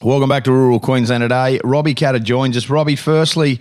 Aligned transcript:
Welcome 0.00 0.28
back 0.28 0.44
to 0.44 0.52
rural 0.52 0.78
Queensland 0.78 1.22
today. 1.22 1.58
Robbie 1.64 1.96
Katter 1.96 2.22
joins 2.22 2.56
us. 2.56 2.70
Robbie, 2.70 2.94
firstly, 2.94 3.58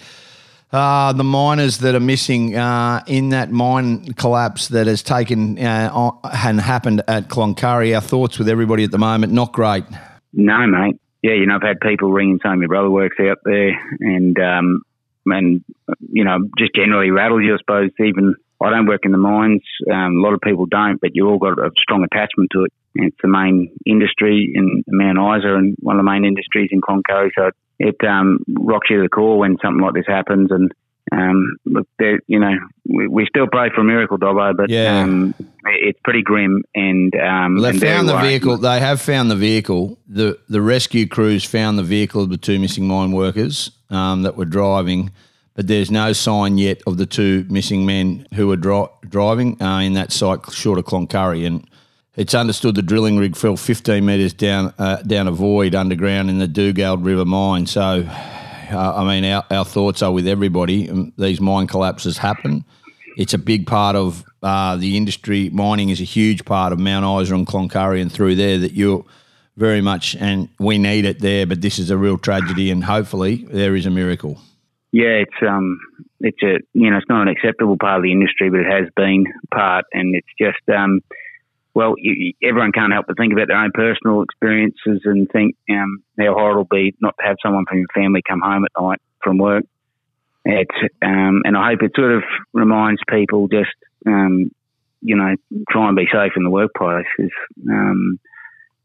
uh, 0.71 1.11
the 1.13 1.23
miners 1.23 1.79
that 1.79 1.95
are 1.95 1.99
missing 1.99 2.55
uh, 2.55 3.03
in 3.07 3.29
that 3.29 3.49
mine 3.49 4.13
collapse 4.13 4.67
that 4.67 4.85
has 4.85 5.01
taken 5.01 5.57
uh, 5.57 6.11
and 6.23 6.61
happened 6.61 7.01
at 7.07 7.29
Cloncurry. 7.29 7.95
Our 7.95 8.01
thoughts 8.01 8.37
with 8.37 8.49
everybody 8.49 8.83
at 8.83 8.91
the 8.91 8.99
moment. 8.99 9.33
Not 9.33 9.51
great. 9.51 9.83
No, 10.31 10.67
mate. 10.67 11.01
Yeah, 11.23 11.33
you 11.33 11.47
know, 11.47 11.55
I've 11.55 11.63
had 11.63 11.79
people 11.79 12.11
ringing 12.11 12.39
saying 12.43 12.59
my 12.59 12.67
brother 12.67 12.91
works 12.91 13.17
out 13.19 13.39
there, 13.43 13.71
and 13.99 14.37
um, 14.39 14.83
and 15.25 15.63
you 16.11 16.23
know, 16.23 16.37
just 16.59 16.75
generally 16.75 17.09
rattles 17.09 17.41
you. 17.43 17.55
I 17.55 17.57
suppose 17.57 17.89
even 17.99 18.35
I 18.61 18.69
don't 18.69 18.87
work 18.87 19.01
in 19.03 19.11
the 19.11 19.17
mines. 19.17 19.61
Um, 19.91 20.17
a 20.17 20.21
lot 20.21 20.33
of 20.33 20.41
people 20.41 20.65
don't, 20.65 20.99
but 20.99 21.11
you 21.13 21.27
all 21.29 21.37
got 21.37 21.59
a 21.59 21.69
strong 21.77 22.03
attachment 22.03 22.49
to 22.53 22.63
it. 22.65 22.73
And 22.95 23.07
it's 23.07 23.17
the 23.21 23.27
main 23.27 23.71
industry 23.85 24.51
in 24.55 24.83
Mount 24.87 25.39
Isa 25.39 25.53
and 25.55 25.75
one 25.79 25.97
of 25.97 25.99
the 26.05 26.09
main 26.11 26.25
industries 26.25 26.69
in 26.71 26.81
Cloncurry. 26.81 27.29
So 27.37 27.51
it 27.79 27.95
um, 28.07 28.39
rocks 28.57 28.87
you 28.89 28.97
to 28.97 29.03
the 29.03 29.09
core 29.09 29.37
when 29.37 29.57
something 29.63 29.81
like 29.83 29.93
this 29.93 30.07
happens. 30.07 30.49
And 30.51 30.71
um, 31.11 31.57
look, 31.65 31.87
you 32.25 32.39
know, 32.39 32.53
we, 32.89 33.07
we 33.07 33.25
still 33.29 33.45
pray 33.51 33.69
for 33.73 33.81
a 33.81 33.83
miracle, 33.83 34.17
Dobbo, 34.17 34.57
but 34.57 34.69
Yeah. 34.69 35.03
um, 35.03 35.35
it's 35.65 35.99
pretty 36.03 36.23
grim. 36.23 36.63
And 36.73 37.13
um, 37.15 37.55
Well, 37.61 37.71
they 37.71 37.77
found 37.77 38.09
the 38.09 38.13
worrying. 38.13 38.29
vehicle. 38.31 38.57
They 38.57 38.79
have 38.79 38.99
found 38.99 39.29
the 39.29 39.35
vehicle. 39.35 39.99
the 40.07 40.39
The 40.49 40.61
rescue 40.61 41.07
crews 41.07 41.45
found 41.45 41.77
the 41.77 41.83
vehicle 41.83 42.23
of 42.23 42.29
the 42.29 42.37
two 42.37 42.57
missing 42.57 42.87
mine 42.87 43.11
workers 43.11 43.69
um, 43.91 44.23
that 44.23 44.35
were 44.35 44.45
driving, 44.45 45.11
but 45.57 45.65
there's 45.65 45.89
no 45.89 46.13
sign 46.13 46.59
yet 46.59 46.83
of 46.85 46.97
the 46.97 47.07
two 47.07 47.43
missing 47.49 47.83
men 47.83 48.27
who 48.35 48.47
were 48.47 48.55
dri- 48.55 48.85
driving 49.09 49.59
uh, 49.59 49.79
in 49.79 49.93
that 49.93 50.11
site 50.11 50.51
short 50.51 50.77
of 50.77 50.85
Cloncurry. 50.85 51.47
And 51.47 51.67
it's 52.15 52.35
understood 52.35 52.75
the 52.75 52.83
drilling 52.83 53.17
rig 53.17 53.35
fell 53.35 53.57
15 53.57 54.05
metres 54.05 54.33
down 54.33 54.71
uh, 54.77 54.97
down 54.97 55.27
a 55.27 55.31
void 55.31 55.73
underground 55.73 56.29
in 56.29 56.37
the 56.37 56.47
Dugald 56.47 57.03
River 57.03 57.25
mine. 57.25 57.65
So, 57.65 58.07
uh, 58.07 58.93
I 58.95 59.03
mean, 59.03 59.25
our, 59.25 59.43
our 59.49 59.65
thoughts 59.65 60.03
are 60.03 60.11
with 60.11 60.27
everybody. 60.27 60.91
Um, 60.91 61.11
These 61.17 61.41
mine 61.41 61.65
collapses 61.65 62.19
happen. 62.19 62.63
It's 63.17 63.33
a 63.33 63.39
big 63.39 63.65
part 63.65 63.95
of 63.95 64.23
uh, 64.43 64.75
the 64.75 64.95
industry. 64.95 65.49
Mining 65.49 65.89
is 65.89 65.99
a 65.99 66.03
huge 66.03 66.45
part 66.45 66.71
of 66.71 66.77
Mount 66.77 67.23
Isa 67.23 67.33
and 67.33 67.47
Cloncurry 67.47 67.99
and 67.99 68.11
through 68.11 68.35
there 68.35 68.59
that 68.59 68.73
you're 68.73 69.03
very 69.55 69.81
much, 69.81 70.15
and 70.17 70.49
we 70.59 70.77
need 70.77 71.05
it 71.05 71.19
there. 71.19 71.47
But 71.47 71.61
this 71.61 71.79
is 71.79 71.89
a 71.89 71.97
real 71.97 72.19
tragedy, 72.19 72.69
and 72.69 72.83
hopefully 72.83 73.47
there 73.49 73.75
is 73.75 73.87
a 73.87 73.89
miracle. 73.89 74.39
Yeah, 74.97 75.21
it's 75.21 75.39
um, 75.47 75.79
it's 76.21 76.41
a 76.41 76.57
you 76.73 76.89
know, 76.89 76.97
it's 76.97 77.07
not 77.07 77.21
an 77.21 77.27
acceptable 77.27 77.77
part 77.77 77.97
of 77.97 78.03
the 78.03 78.11
industry, 78.11 78.49
but 78.49 78.61
it 78.61 78.65
has 78.65 78.89
been 78.95 79.25
part, 79.53 79.85
and 79.93 80.15
it's 80.15 80.27
just 80.41 80.67
um, 80.75 81.01
well, 81.75 81.93
you, 81.99 82.33
everyone 82.41 82.71
can't 82.71 82.91
help 82.91 83.05
but 83.05 83.15
think 83.15 83.31
about 83.31 83.47
their 83.47 83.61
own 83.61 83.69
personal 83.75 84.23
experiences 84.23 85.01
and 85.05 85.29
think 85.29 85.55
um, 85.69 86.01
how 86.17 86.33
hard 86.33 86.53
it'll 86.53 86.63
be 86.63 86.95
not 86.99 87.13
to 87.19 87.27
have 87.27 87.37
someone 87.45 87.65
from 87.69 87.77
your 87.77 87.87
family 87.93 88.23
come 88.27 88.41
home 88.41 88.65
at 88.65 88.71
night 88.81 88.99
from 89.23 89.37
work. 89.37 89.65
It's 90.45 90.89
um, 91.03 91.43
and 91.45 91.55
I 91.55 91.69
hope 91.69 91.83
it 91.83 91.91
sort 91.95 92.13
of 92.13 92.23
reminds 92.53 92.99
people 93.07 93.47
just 93.49 93.75
um, 94.07 94.49
you 95.01 95.15
know, 95.15 95.35
try 95.69 95.89
and 95.89 95.95
be 95.95 96.07
safe 96.11 96.31
in 96.35 96.43
the 96.43 96.49
workplace. 96.49 97.05
Um, 97.69 98.19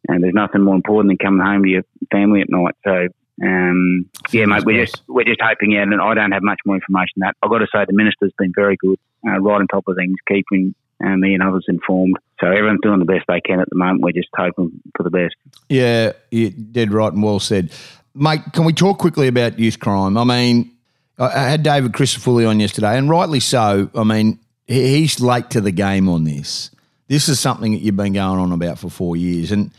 and 0.08 0.22
there's 0.22 0.34
nothing 0.34 0.60
more 0.60 0.74
important 0.74 1.08
than 1.08 1.26
coming 1.26 1.46
home 1.46 1.62
to 1.62 1.70
your 1.70 1.82
family 2.10 2.42
at 2.42 2.50
night. 2.50 2.74
So 2.84 3.08
um, 3.40 4.08
yeah, 4.30 4.46
mate, 4.46 4.64
we're 4.64 4.84
just 4.84 5.02
we're 5.08 5.24
just 5.24 5.40
hoping 5.40 5.76
out, 5.76 5.84
and 5.84 6.00
I 6.00 6.14
don't 6.14 6.32
have 6.32 6.42
much 6.42 6.60
more 6.66 6.76
information 6.76 7.12
than 7.16 7.28
that. 7.28 7.36
I've 7.42 7.50
got 7.50 7.58
to 7.58 7.66
say 7.74 7.84
the 7.86 7.92
minister's 7.92 8.32
been 8.38 8.52
very 8.54 8.76
good, 8.76 8.98
uh, 9.26 9.38
right 9.40 9.60
on 9.60 9.66
top 9.68 9.84
of 9.88 9.96
things, 9.96 10.16
keeping 10.28 10.74
uh, 11.04 11.16
me 11.16 11.34
and 11.34 11.42
others 11.42 11.64
informed. 11.68 12.16
So 12.40 12.48
everyone's 12.48 12.80
doing 12.82 12.98
the 12.98 13.04
best 13.04 13.24
they 13.28 13.40
can 13.40 13.60
at 13.60 13.68
the 13.70 13.76
moment. 13.76 14.02
We're 14.02 14.12
just 14.12 14.28
hoping 14.36 14.80
for 14.96 15.02
the 15.02 15.10
best. 15.10 15.34
Yeah, 15.68 16.12
you 16.30 16.50
dead 16.50 16.92
right 16.92 17.12
and 17.12 17.22
well 17.22 17.40
said, 17.40 17.72
mate. 18.14 18.40
Can 18.52 18.64
we 18.64 18.72
talk 18.72 18.98
quickly 18.98 19.28
about 19.28 19.58
youth 19.58 19.80
crime? 19.80 20.18
I 20.18 20.24
mean, 20.24 20.70
I 21.18 21.48
had 21.48 21.62
David 21.62 21.92
Crisafulli 21.92 22.48
on 22.48 22.60
yesterday, 22.60 22.98
and 22.98 23.08
rightly 23.08 23.40
so. 23.40 23.90
I 23.94 24.04
mean, 24.04 24.38
he's 24.66 25.20
late 25.20 25.50
to 25.50 25.60
the 25.60 25.72
game 25.72 26.08
on 26.08 26.24
this. 26.24 26.70
This 27.08 27.28
is 27.28 27.40
something 27.40 27.72
that 27.72 27.78
you've 27.78 27.96
been 27.96 28.14
going 28.14 28.38
on 28.38 28.52
about 28.52 28.78
for 28.78 28.90
four 28.90 29.16
years, 29.16 29.52
and 29.52 29.70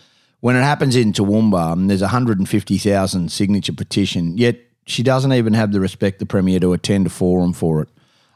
when 0.44 0.58
it 0.58 0.62
happens 0.62 0.98
in 0.98 1.14
Toowoomba, 1.14 1.72
and 1.72 1.90
there's 1.90 2.02
a 2.02 2.10
hundred 2.10 2.38
and 2.38 2.50
fifty 2.50 2.78
thousand 2.78 3.32
signature 3.32 3.72
petition, 3.72 4.38
yet 4.38 4.60
she 4.86 5.02
doesn't 5.02 5.32
even 5.32 5.54
have 5.54 5.72
the 5.72 5.80
respect 5.80 6.20
the 6.20 6.26
premier 6.26 6.60
to 6.60 6.74
attend 6.74 7.08
a 7.08 7.10
forum 7.10 7.54
for 7.54 7.82
it. 7.82 7.88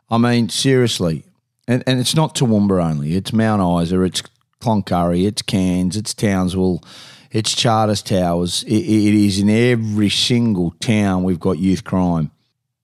I 0.09 0.17
mean, 0.17 0.47
seriously, 0.47 1.25
and, 1.67 1.83
and 1.85 1.99
it's 1.99 2.15
not 2.15 2.33
Toowoomba 2.33 2.81
only. 2.81 3.17
It's 3.17 3.33
Mount 3.33 3.83
Isa, 3.83 4.01
it's 4.03 4.23
Cloncurry, 4.61 5.27
it's 5.27 5.41
Cairns, 5.41 5.97
it's 5.97 6.13
Townsville, 6.13 6.81
it's 7.29 7.53
Charters 7.53 8.01
Towers. 8.01 8.63
It, 8.63 8.85
it 8.85 9.13
is 9.13 9.39
in 9.39 9.49
every 9.49 10.09
single 10.09 10.71
town 10.79 11.25
we've 11.25 11.41
got 11.41 11.59
youth 11.59 11.83
crime. 11.83 12.31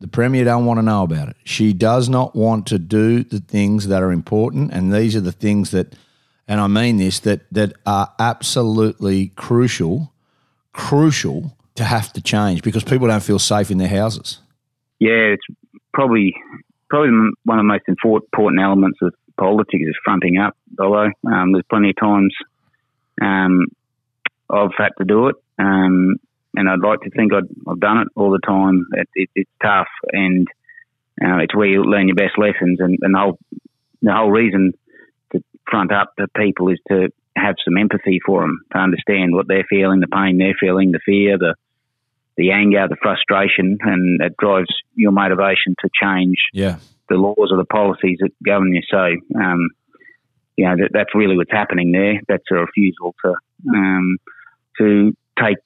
The 0.01 0.09
Premier 0.09 0.43
don't 0.43 0.65
want 0.65 0.79
to 0.79 0.85
know 0.85 1.03
about 1.03 1.29
it. 1.29 1.37
She 1.45 1.71
does 1.71 2.09
not 2.09 2.35
want 2.35 2.67
to 2.67 2.77
do 2.77 3.23
the 3.23 3.39
things 3.39 3.87
that 3.87 4.03
are 4.03 4.11
important, 4.11 4.73
and 4.73 4.93
these 4.93 5.15
are 5.15 5.21
the 5.21 5.31
things 5.31 5.71
that, 5.71 5.95
and 6.47 6.59
I 6.59 6.67
mean 6.67 6.97
this, 6.97 7.19
that 7.21 7.41
that 7.51 7.73
are 7.85 8.13
absolutely 8.19 9.29
crucial, 9.35 10.13
crucial 10.73 11.57
to 11.75 11.83
have 11.83 12.13
to 12.13 12.21
change 12.21 12.61
because 12.61 12.83
people 12.83 13.07
don't 13.07 13.23
feel 13.23 13.39
safe 13.39 13.71
in 13.71 13.77
their 13.77 13.87
houses. 13.87 14.39
Yeah, 14.99 15.33
it's 15.33 15.45
probably 15.93 16.35
probably 16.89 17.11
one 17.45 17.59
of 17.59 17.63
the 17.63 17.67
most 17.67 17.83
important 17.87 18.61
elements 18.61 18.99
of 19.01 19.13
politics 19.37 19.85
is 19.87 19.95
fronting 20.03 20.37
up. 20.37 20.55
Although 20.79 21.11
um, 21.31 21.53
there's 21.53 21.65
plenty 21.69 21.89
of 21.89 21.95
times 21.95 22.35
um, 23.21 23.67
I've 24.49 24.75
had 24.77 24.89
to 24.97 25.05
do 25.05 25.27
it, 25.29 25.35
um, 25.57 26.17
and 26.55 26.69
I'd 26.69 26.87
like 26.87 27.01
to 27.01 27.09
think 27.09 27.33
I'd, 27.33 27.49
I've 27.67 27.79
done 27.79 27.99
it 27.99 28.07
all 28.15 28.31
the 28.31 28.39
time. 28.45 28.85
It, 28.93 29.09
it, 29.15 29.29
it's 29.35 29.51
tough, 29.61 29.87
and 30.11 30.47
uh, 31.23 31.37
it's 31.37 31.55
where 31.55 31.67
you 31.67 31.83
learn 31.83 32.07
your 32.07 32.15
best 32.15 32.37
lessons. 32.37 32.79
And, 32.79 32.97
and 33.01 33.15
the 33.15 33.19
whole 33.19 33.39
the 34.01 34.13
whole 34.13 34.29
reason 34.29 34.73
front 35.69 35.91
up 35.91 36.13
to 36.19 36.27
people 36.35 36.69
is 36.69 36.79
to 36.89 37.09
have 37.35 37.55
some 37.65 37.77
empathy 37.77 38.19
for 38.25 38.41
them, 38.41 38.61
to 38.71 38.77
understand 38.77 39.33
what 39.33 39.47
they're 39.47 39.65
feeling, 39.69 39.99
the 39.99 40.07
pain 40.07 40.37
they're 40.37 40.55
feeling, 40.59 40.91
the 40.91 40.99
fear, 41.05 41.37
the 41.37 41.55
the 42.35 42.51
anger, 42.51 42.87
the 42.89 42.97
frustration, 43.01 43.77
and 43.81 44.19
it 44.21 44.35
drives 44.37 44.69
your 44.95 45.11
motivation 45.11 45.75
to 45.79 45.89
change 46.01 46.37
Yeah. 46.51 46.77
the 47.07 47.15
laws 47.15 47.49
or 47.51 47.57
the 47.57 47.65
policies 47.65 48.17
that 48.21 48.31
govern 48.43 48.73
you. 48.73 48.81
So, 48.89 49.15
um, 49.39 49.69
you 50.57 50.65
know, 50.65 50.75
that, 50.77 50.89
that's 50.93 51.13
really 51.13 51.37
what's 51.37 51.51
happening 51.51 51.91
there. 51.91 52.19
That's 52.27 52.43
a 52.51 52.55
refusal 52.55 53.13
to 53.23 53.35
um, 53.75 54.17
to 54.79 55.15
take 55.39 55.57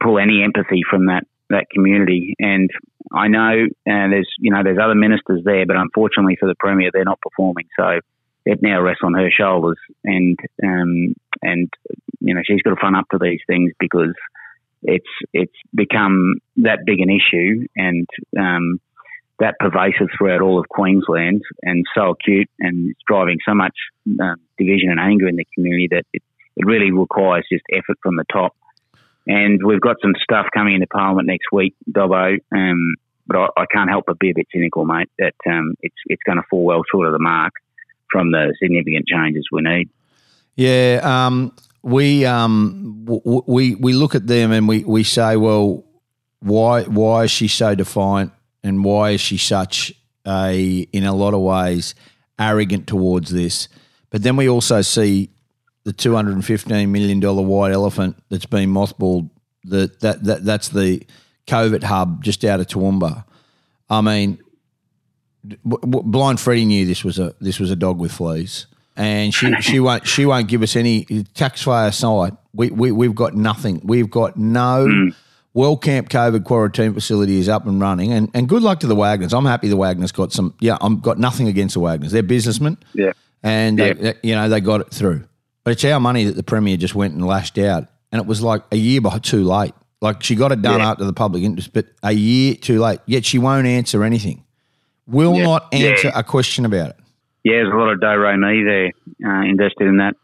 pull 0.00 0.18
any 0.18 0.42
empathy 0.44 0.82
from 0.88 1.06
that 1.06 1.24
that 1.50 1.66
community. 1.72 2.34
And 2.38 2.70
I 3.12 3.28
know 3.28 3.64
uh, 3.64 4.08
there's 4.08 4.28
you 4.38 4.52
know 4.52 4.62
there's 4.62 4.78
other 4.82 4.94
ministers 4.94 5.42
there, 5.44 5.66
but 5.66 5.76
unfortunately 5.76 6.36
for 6.38 6.46
the 6.46 6.54
premier, 6.58 6.90
they're 6.92 7.04
not 7.04 7.20
performing. 7.20 7.66
So 7.78 8.00
it 8.48 8.60
now 8.62 8.80
rests 8.80 9.02
on 9.04 9.12
her 9.12 9.30
shoulders, 9.30 9.76
and 10.04 10.38
um, 10.64 11.14
and 11.42 11.70
you 12.20 12.34
know 12.34 12.40
she's 12.44 12.62
got 12.62 12.70
to 12.70 12.76
front 12.80 12.96
up 12.96 13.04
to 13.10 13.18
these 13.20 13.40
things 13.46 13.72
because 13.78 14.14
it's 14.82 15.10
it's 15.34 15.52
become 15.74 16.36
that 16.56 16.78
big 16.86 17.00
an 17.00 17.10
issue 17.10 17.66
and 17.76 18.08
um, 18.38 18.80
that 19.38 19.56
pervasive 19.60 20.08
throughout 20.16 20.40
all 20.40 20.58
of 20.58 20.68
Queensland 20.68 21.42
and 21.62 21.84
so 21.94 22.10
acute 22.10 22.48
and 22.58 22.90
it's 22.90 23.00
driving 23.06 23.36
so 23.46 23.54
much 23.54 23.74
um, 24.20 24.36
division 24.56 24.90
and 24.90 25.00
anger 25.00 25.28
in 25.28 25.36
the 25.36 25.46
community 25.54 25.88
that 25.90 26.04
it, 26.14 26.22
it 26.56 26.64
really 26.64 26.90
requires 26.90 27.44
just 27.52 27.64
effort 27.72 27.98
from 28.02 28.16
the 28.16 28.24
top. 28.32 28.56
And 29.26 29.60
we've 29.62 29.80
got 29.80 29.96
some 30.00 30.14
stuff 30.22 30.46
coming 30.54 30.74
into 30.74 30.86
Parliament 30.86 31.26
next 31.26 31.52
week, 31.52 31.74
Dobbo. 31.90 32.38
Um, 32.50 32.94
but 33.26 33.36
I, 33.36 33.46
I 33.58 33.64
can't 33.70 33.90
help 33.90 34.04
but 34.06 34.18
be 34.18 34.30
a 34.30 34.34
bit 34.34 34.46
cynical, 34.50 34.86
mate. 34.86 35.10
That 35.18 35.34
um, 35.46 35.74
it's 35.82 36.00
it's 36.06 36.22
going 36.24 36.38
to 36.38 36.44
fall 36.48 36.64
well 36.64 36.82
short 36.90 37.06
of 37.06 37.12
the 37.12 37.18
mark 37.18 37.52
from 38.10 38.32
the 38.32 38.54
significant 38.60 39.06
changes 39.06 39.46
we 39.52 39.62
need. 39.62 39.88
Yeah, 40.56 41.00
um, 41.04 41.54
we 41.82 42.24
um, 42.24 43.04
w- 43.04 43.42
we 43.46 43.74
we 43.76 43.92
look 43.92 44.14
at 44.14 44.26
them 44.26 44.52
and 44.52 44.66
we, 44.66 44.84
we 44.84 45.04
say, 45.04 45.36
well, 45.36 45.84
why 46.40 46.82
why 46.84 47.24
is 47.24 47.30
she 47.30 47.48
so 47.48 47.74
defiant 47.74 48.32
and 48.62 48.84
why 48.84 49.10
is 49.10 49.20
she 49.20 49.36
such 49.36 49.92
a 50.26 50.80
in 50.92 51.04
a 51.04 51.14
lot 51.14 51.34
of 51.34 51.40
ways 51.40 51.94
arrogant 52.38 52.86
towards 52.86 53.30
this? 53.30 53.68
But 54.10 54.22
then 54.22 54.36
we 54.36 54.48
also 54.48 54.82
see 54.82 55.30
the 55.84 55.92
two 55.92 56.14
hundred 56.14 56.34
and 56.34 56.44
fifteen 56.44 56.90
million 56.92 57.20
dollar 57.20 57.42
white 57.42 57.72
elephant 57.72 58.22
that's 58.28 58.46
been 58.46 58.70
mothballed. 58.70 59.30
That 59.64 60.00
that 60.00 60.24
that 60.24 60.44
that's 60.44 60.68
the 60.70 61.02
COVID 61.46 61.84
hub 61.84 62.22
just 62.22 62.44
out 62.44 62.60
of 62.60 62.66
Toowoomba. 62.66 63.24
I 63.90 64.00
mean, 64.00 64.38
blind 65.64 66.40
Freddie 66.40 66.64
knew 66.64 66.86
this 66.86 67.04
was 67.04 67.18
a 67.18 67.34
this 67.40 67.58
was 67.60 67.70
a 67.70 67.76
dog 67.76 67.98
with 67.98 68.12
fleas, 68.12 68.66
and 68.96 69.32
she 69.34 69.52
she 69.60 69.80
won't 69.86 70.06
she 70.06 70.26
won't 70.26 70.48
give 70.48 70.62
us 70.62 70.76
any 70.76 71.04
taxpayer 71.34 71.88
aside. 71.88 72.36
We 72.54 72.70
we 72.70 72.92
we've 72.92 73.14
got 73.14 73.34
nothing. 73.34 73.80
We've 73.84 74.10
got 74.10 74.36
no. 74.36 74.86
Mm. 74.88 75.14
Wellcamp 75.56 76.08
COVID 76.08 76.44
quarantine 76.44 76.94
facility 76.94 77.38
is 77.40 77.48
up 77.48 77.66
and 77.66 77.80
running, 77.80 78.12
and, 78.12 78.30
and 78.32 78.48
good 78.48 78.62
luck 78.62 78.78
to 78.80 78.86
the 78.86 78.94
Wagners. 78.94 79.32
I'm 79.36 79.46
happy 79.46 79.66
the 79.68 79.76
Wagners 79.76 80.12
got 80.12 80.32
some. 80.32 80.54
Yeah, 80.60 80.76
I'm 80.80 81.00
got 81.00 81.18
nothing 81.18 81.48
against 81.48 81.74
the 81.74 81.80
Wagners. 81.80 82.10
They're 82.12 82.22
businessmen, 82.22 82.76
Yeah. 82.94 83.12
and 83.42 83.76
they- 83.78 83.92
they- 83.94 84.14
you 84.22 84.34
know 84.36 84.48
they 84.48 84.60
got 84.60 84.82
it 84.82 84.90
through. 84.92 85.24
But 85.64 85.72
it's 85.72 85.84
our 85.86 85.98
money 85.98 86.24
that 86.24 86.36
the 86.36 86.44
premier 86.44 86.76
just 86.76 86.94
went 86.94 87.14
and 87.14 87.26
lashed 87.26 87.58
out, 87.58 87.86
and 88.12 88.20
it 88.20 88.26
was 88.28 88.40
like 88.40 88.62
a 88.70 88.76
year 88.76 89.00
by 89.00 89.18
too 89.18 89.42
late. 89.42 89.74
Like 90.00 90.22
she 90.22 90.36
got 90.36 90.52
it 90.52 90.62
done 90.62 90.78
Yeah. 90.78 90.90
after 90.92 91.04
the 91.04 91.12
public 91.12 91.42
interest, 91.42 91.72
but 91.72 91.86
a 92.04 92.12
year 92.12 92.54
too 92.54 92.78
late. 92.78 93.00
Yet 93.06 93.24
she 93.24 93.38
won't 93.38 93.66
answer 93.66 94.04
anything. 94.04 94.44
Will 95.08 95.34
Yeah. 95.36 95.44
not 95.44 95.68
answer 95.72 96.08
Yeah. 96.08 96.18
a 96.18 96.22
question 96.22 96.64
about 96.64 96.90
it. 96.90 96.96
Yeah, 97.44 97.62
there's 97.62 97.72
a 97.72 97.76
lot 97.76 97.92
of 97.92 98.00
do 98.00 98.06
re 98.06 98.36
mi 98.36 98.62
there 98.62 98.90
uh, 99.24 99.42
invested 99.42 99.86
in 99.88 99.96
that 99.98 100.14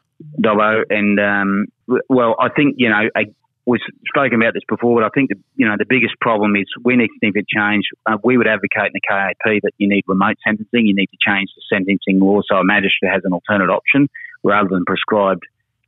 Dobbo, 0.41 0.85
and 0.91 1.19
um, 1.21 1.67
well, 2.09 2.37
I 2.39 2.49
think 2.51 2.77
you 2.79 2.89
know 2.89 3.09
I, 3.17 3.25
we've 3.67 3.81
spoken 4.07 4.41
about 4.41 4.55
this 4.55 4.63
before, 4.69 5.01
but 5.01 5.05
I 5.05 5.11
think 5.15 5.31
the, 5.31 5.37
you 5.57 5.67
know 5.67 5.75
the 5.79 5.87
biggest 5.89 6.15
problem 6.21 6.55
is 6.57 6.67
we 6.85 6.97
need 6.97 7.09
to 7.09 7.19
think 7.21 7.37
of 7.37 7.47
change. 7.49 7.85
Uh, 8.07 8.19
we 8.23 8.37
would 8.37 8.47
advocate 8.47 8.87
in 8.87 8.93
the 8.95 9.01
KAP 9.09 9.63
that 9.63 9.73
you 9.79 9.89
need 9.89 10.05
remote 10.07 10.37
sentencing. 10.47 10.87
You 10.87 10.95
need 10.95 11.09
to 11.09 11.19
change 11.21 11.51
the 11.57 11.63
sentencing 11.75 12.21
law 12.21 12.41
so 12.47 12.57
a 12.57 12.65
magistrate 12.65 13.11
has 13.13 13.23
an 13.25 13.33
alternate 13.33 13.71
option 13.73 14.09
rather 14.43 14.69
than 14.69 14.85
prescribed 14.85 15.43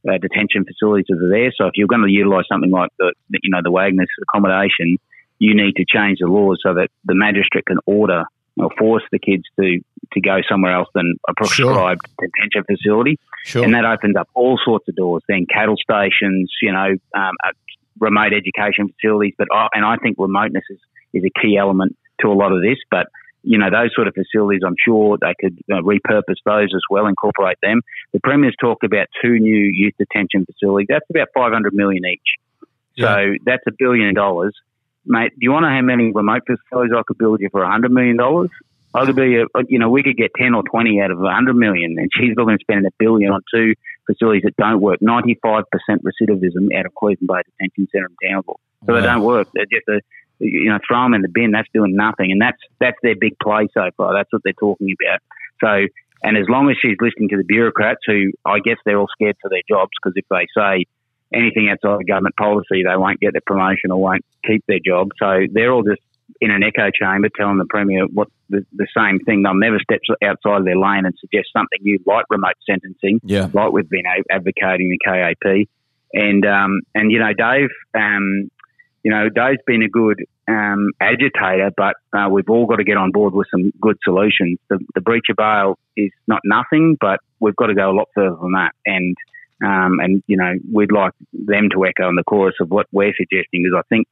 uh, 0.08 0.18
detention 0.18 0.64
facilities 0.64 1.06
that 1.08 1.22
are 1.22 1.28
there. 1.28 1.52
So 1.56 1.66
if 1.66 1.72
you're 1.76 1.88
going 1.88 2.02
to 2.06 2.10
utilise 2.10 2.46
something 2.50 2.70
like 2.70 2.90
the, 2.98 3.12
the 3.30 3.38
you 3.42 3.50
know 3.50 3.60
the 3.62 3.70
Wagner's 3.70 4.08
accommodation, 4.22 4.98
you 5.38 5.54
need 5.54 5.76
to 5.76 5.84
change 5.86 6.18
the 6.20 6.26
laws 6.26 6.60
so 6.62 6.74
that 6.74 6.88
the 7.04 7.14
magistrate 7.14 7.66
can 7.66 7.78
order 7.86 8.24
or 8.58 8.70
force 8.78 9.02
the 9.12 9.18
kids 9.18 9.44
to 9.60 9.80
to 10.12 10.20
go 10.20 10.38
somewhere 10.48 10.72
else 10.72 10.88
than 10.94 11.14
a 11.28 11.34
prescribed 11.34 12.00
detention 12.20 12.64
facility, 12.64 13.18
Sure. 13.44 13.64
and 13.64 13.74
that 13.74 13.84
opens 13.84 14.16
up 14.16 14.28
all 14.34 14.58
sorts 14.64 14.88
of 14.88 14.94
doors. 14.94 15.22
Then 15.28 15.46
cattle 15.52 15.76
stations, 15.76 16.50
you 16.62 16.72
know, 16.72 16.94
um, 17.14 17.34
uh, 17.44 17.50
remote 17.98 18.32
education 18.32 18.88
facilities. 18.88 19.34
But 19.36 19.48
I, 19.52 19.68
and 19.74 19.84
I 19.84 19.96
think 19.96 20.16
remoteness 20.18 20.64
is 20.70 20.78
is 21.12 21.24
a 21.24 21.40
key 21.40 21.56
element 21.56 21.96
to 22.20 22.28
a 22.28 22.34
lot 22.34 22.52
of 22.52 22.62
this. 22.62 22.78
But 22.90 23.06
you 23.42 23.58
know, 23.58 23.70
those 23.70 23.90
sort 23.94 24.08
of 24.08 24.14
facilities, 24.14 24.62
I'm 24.66 24.74
sure 24.84 25.18
they 25.20 25.34
could 25.40 25.56
uh, 25.70 25.80
repurpose 25.80 26.40
those 26.44 26.70
as 26.74 26.82
well, 26.90 27.06
incorporate 27.06 27.58
them. 27.62 27.80
The 28.12 28.18
Premier's 28.20 28.56
talked 28.60 28.82
about 28.82 29.06
two 29.22 29.38
new 29.38 29.70
youth 29.72 29.94
detention 29.98 30.44
facilities. 30.46 30.88
That's 30.88 31.06
about 31.10 31.28
500 31.32 31.72
million 31.72 32.02
each. 32.06 32.20
So 32.98 33.34
that's 33.44 33.62
a 33.68 33.72
billion 33.78 34.14
dollars. 34.14 34.54
Mate, 35.06 35.32
do 35.32 35.38
you 35.40 35.52
want 35.52 35.64
to 35.64 35.70
know 35.70 35.76
how 35.76 35.82
many 35.82 36.12
remote 36.12 36.42
facilities 36.46 36.92
I 36.96 37.02
could 37.06 37.18
build 37.18 37.40
you 37.40 37.48
for 37.50 37.62
$100 37.62 37.90
million? 37.90 38.18
I 38.94 39.04
could 39.04 39.16
be, 39.16 39.36
a, 39.36 39.46
you 39.68 39.78
know, 39.78 39.90
we 39.90 40.02
could 40.02 40.16
get 40.16 40.32
10 40.38 40.54
or 40.54 40.62
20 40.62 41.00
out 41.00 41.10
of 41.10 41.18
100 41.18 41.54
million, 41.54 41.96
and 41.98 42.08
she's 42.12 42.34
looking 42.36 42.54
at 42.54 42.60
spending 42.60 42.86
a 42.86 42.94
billion 42.98 43.30
on 43.30 43.42
two 43.54 43.74
facilities 44.06 44.42
that 44.44 44.56
don't 44.56 44.80
work. 44.80 45.00
95% 45.00 45.64
recidivism 46.00 46.76
out 46.76 46.86
of 46.86 46.94
Cleveland 46.94 47.28
Bay 47.28 47.42
Detention 47.44 47.88
Centre 47.92 48.08
in 48.22 48.30
Townsville. 48.30 48.60
So 48.86 48.94
they 48.94 49.02
don't 49.02 49.22
work. 49.22 49.48
They're 49.52 49.66
just 49.66 49.88
a, 49.88 50.00
you 50.38 50.70
know, 50.70 50.78
throw 50.86 51.02
them 51.02 51.14
in 51.14 51.22
the 51.22 51.28
bin. 51.28 51.50
That's 51.50 51.68
doing 51.74 51.96
nothing, 51.96 52.30
and 52.30 52.40
that's 52.40 52.58
that's 52.78 52.96
their 53.02 53.16
big 53.18 53.34
play 53.42 53.68
so 53.74 53.90
far. 53.96 54.14
That's 54.14 54.32
what 54.32 54.42
they're 54.44 54.52
talking 54.52 54.94
about. 55.00 55.20
So, 55.60 55.88
and 56.22 56.36
as 56.36 56.44
long 56.48 56.70
as 56.70 56.76
she's 56.80 56.96
listening 57.00 57.28
to 57.30 57.36
the 57.36 57.44
bureaucrats, 57.44 58.00
who 58.06 58.32
I 58.44 58.60
guess 58.60 58.76
they're 58.84 58.98
all 58.98 59.08
scared 59.12 59.36
for 59.40 59.48
their 59.48 59.62
jobs, 59.68 59.90
because 60.00 60.14
if 60.16 60.24
they 60.30 60.46
say 60.56 60.84
anything 61.34 61.68
outside 61.70 62.00
of 62.00 62.06
government 62.06 62.36
policy, 62.36 62.82
they 62.82 62.96
won't 62.96 63.20
get 63.20 63.32
their 63.32 63.42
promotion 63.46 63.90
or 63.90 64.00
won't 64.00 64.24
keep 64.46 64.64
their 64.66 64.78
job. 64.84 65.10
So 65.18 65.40
they're 65.52 65.72
all 65.72 65.82
just 65.82 66.00
in 66.40 66.50
an 66.50 66.62
echo 66.62 66.90
chamber 66.90 67.28
telling 67.36 67.58
the 67.58 67.66
premier 67.68 68.04
what 68.06 68.28
the, 68.50 68.64
the 68.72 68.86
same 68.96 69.18
thing. 69.20 69.42
They'll 69.42 69.54
never 69.54 69.78
step 69.80 70.00
outside 70.24 70.58
of 70.58 70.64
their 70.64 70.76
lane 70.76 71.04
and 71.06 71.14
suggest 71.20 71.48
something 71.52 71.78
new 71.82 71.98
like 72.06 72.26
remote 72.30 72.54
sentencing 72.68 73.20
Yeah. 73.24 73.48
like 73.52 73.72
we've 73.72 73.88
been 73.88 74.04
advocating 74.30 74.90
the 74.90 74.98
KAP. 75.04 75.66
And 76.12 76.46
um, 76.46 76.80
and 76.94 77.10
you 77.10 77.18
know, 77.18 77.32
Dave, 77.36 77.68
um, 77.94 78.50
you 79.02 79.10
know, 79.10 79.28
Dave's 79.28 79.62
been 79.66 79.82
a 79.82 79.88
good 79.88 80.24
um, 80.48 80.90
agitator, 81.00 81.70
but 81.76 81.94
uh, 82.16 82.28
we've 82.30 82.48
all 82.48 82.66
got 82.66 82.76
to 82.76 82.84
get 82.84 82.96
on 82.96 83.10
board 83.12 83.34
with 83.34 83.48
some 83.50 83.72
good 83.80 83.96
solutions. 84.04 84.58
The, 84.68 84.78
the 84.94 85.00
breach 85.00 85.26
of 85.30 85.36
bail 85.36 85.78
is 85.96 86.10
not 86.26 86.40
nothing, 86.44 86.96
but 87.00 87.20
we've 87.40 87.56
got 87.56 87.66
to 87.66 87.74
go 87.74 87.90
a 87.90 87.94
lot 87.94 88.08
further 88.14 88.36
than 88.40 88.52
that. 88.52 88.70
And 88.84 89.16
um, 89.64 89.98
and 90.00 90.22
you 90.26 90.36
know, 90.36 90.52
we'd 90.72 90.92
like 90.92 91.12
them 91.32 91.68
to 91.70 91.86
echo 91.86 92.08
in 92.08 92.14
the 92.16 92.24
chorus 92.24 92.54
of 92.60 92.70
what 92.70 92.86
we're 92.92 93.14
suggesting. 93.16 93.64
Is 93.66 93.72
I 93.76 93.82
think 93.88 94.06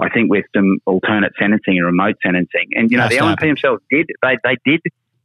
I 0.00 0.08
think 0.08 0.30
with 0.30 0.44
some 0.54 0.78
alternate 0.86 1.32
sentencing 1.38 1.78
and 1.78 1.86
remote 1.86 2.16
sentencing, 2.22 2.70
and 2.74 2.90
you 2.90 2.96
know, 2.96 3.04
Has 3.04 3.12
the 3.18 3.24
happen. 3.24 3.48
themselves 3.48 3.82
did 3.90 4.08
they 4.22 4.36
they 4.44 4.56
did 4.64 4.80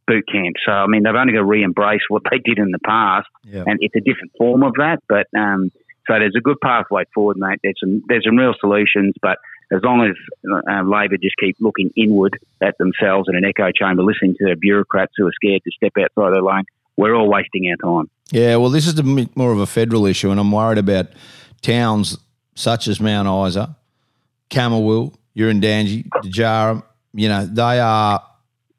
boot 0.07 0.23
camp. 0.31 0.55
So 0.65 0.71
I 0.71 0.87
mean, 0.87 1.03
they've 1.03 1.15
only 1.15 1.33
got 1.33 1.39
to 1.39 1.45
re-embrace 1.45 2.01
what 2.09 2.23
they 2.29 2.37
did 2.37 2.59
in 2.59 2.71
the 2.71 2.79
past 2.85 3.27
Yeah. 3.43 3.63
and 3.65 3.79
it's 3.81 3.95
a 3.95 4.01
different 4.01 4.31
form 4.37 4.61
of 4.63 4.73
that. 4.75 4.99
But 5.09 5.27
um, 5.37 5.71
so 6.07 6.13
there's 6.19 6.35
a 6.37 6.41
good 6.41 6.57
pathway 6.61 7.03
forward, 7.13 7.37
mate. 7.37 7.59
There's 7.63 7.79
some 7.79 8.03
there's 8.07 8.25
some 8.25 8.37
real 8.37 8.53
solutions, 8.59 9.15
but 9.21 9.37
as 9.71 9.81
long 9.83 10.05
as 10.05 10.15
uh, 10.69 10.83
Labor 10.83 11.17
just 11.17 11.35
keep 11.39 11.55
looking 11.59 11.89
inward 11.95 12.37
at 12.61 12.77
themselves 12.77 13.27
in 13.29 13.35
an 13.35 13.43
echo 13.43 13.71
chamber, 13.71 14.03
listening 14.03 14.35
to 14.37 14.45
their 14.45 14.55
bureaucrats 14.55 15.13
who 15.17 15.25
are 15.25 15.31
scared 15.33 15.61
to 15.63 15.71
step 15.75 15.93
outside 15.99 16.33
their 16.35 16.43
lane, 16.43 16.65
we're 16.97 17.15
all 17.15 17.27
wasting 17.27 17.67
our 17.71 17.77
time. 17.97 18.09
Yeah, 18.31 18.55
well, 18.55 18.69
this 18.69 18.87
is 18.87 19.01
more 19.35 19.51
of 19.51 19.59
a 19.59 19.67
federal 19.67 20.05
issue, 20.05 20.31
and 20.31 20.39
I'm 20.39 20.51
worried 20.51 20.77
about 20.79 21.07
towns 21.61 22.17
such 22.55 22.87
as 22.87 22.99
Mount 22.99 23.27
Isa, 23.49 23.75
Camooweal, 24.49 25.13
Urandangi, 25.37 26.07
Dajarra. 26.09 26.83
You 27.13 27.29
know, 27.29 27.45
they 27.45 27.79
are 27.79 28.23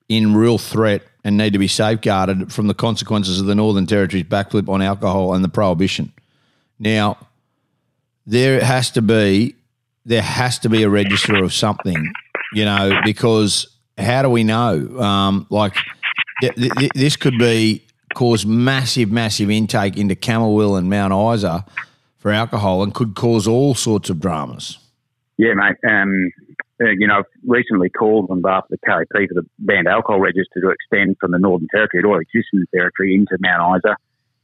in 0.09 0.35
real 0.35 0.59
threat 0.59 1.03
and 1.25 1.37
need 1.37 1.53
to 1.53 1.59
be 1.59 1.69
safeguarded 1.69 2.53
from 2.53 2.67
the 2.69 2.75
consequences 2.75 3.41
of 3.41 3.47
the 3.47 3.55
Northern 3.55 3.87
Territory's 3.87 4.25
backflip 4.25 4.69
on 4.69 4.83
alcohol 4.83 5.35
and 5.35 5.43
the 5.45 5.49
prohibition. 5.49 6.13
Now, 6.79 7.17
there 8.27 8.63
has 8.63 8.91
to 8.93 9.03
be 9.03 9.55
there 10.05 10.23
has 10.23 10.61
to 10.61 10.69
be 10.69 10.85
a 10.85 10.89
register 10.89 11.43
of 11.43 11.53
something, 11.53 12.13
you 12.53 12.65
know, 12.65 13.01
because 13.05 13.67
how 13.99 14.23
do 14.23 14.31
we 14.31 14.45
know? 14.45 15.01
Um, 15.01 15.47
like 15.51 15.75
th- 16.41 16.55
th- 16.55 16.93
this 16.95 17.17
could 17.17 17.39
be 17.39 17.83
cause 18.17 18.47
massive, 18.47 19.13
massive 19.13 19.51
intake 19.51 19.99
into 19.99 20.15
Camooweal 20.15 20.79
and 20.79 20.89
Mount 20.89 21.13
Isa 21.37 21.67
for 22.17 22.33
alcohol 22.33 22.83
and 22.83 22.95
could 22.95 23.15
cause 23.15 23.47
all 23.47 23.75
sorts 23.75 24.09
of 24.09 24.19
dramas. 24.19 24.79
Yeah, 25.37 25.53
mate. 25.53 25.77
Um, 25.87 26.33
uh, 26.81 26.87
you 26.99 27.07
know, 27.07 27.19
I've 27.19 27.25
recently 27.47 27.91
called 27.91 28.31
on 28.31 28.41
behalf 28.41 28.65
of 28.65 28.71
the 28.71 28.87
KP 28.89 29.29
for 29.29 29.35
the 29.35 29.47
banned 29.59 29.87
alcohol 29.87 30.19
register 30.19 30.63
to 30.63 30.71
extend 30.71 31.17
from 31.21 31.33
the 31.33 31.39
Northern 31.39 31.69
Territory, 31.69 32.03
it 32.03 32.07
already 32.07 32.25
exists 32.33 32.51
in 32.55 32.61
the 32.61 32.67
Territory, 32.75 33.15
into 33.15 33.37
Mount 33.39 33.83
Isa, 33.85 33.97